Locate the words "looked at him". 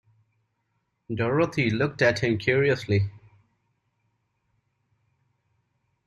1.69-2.39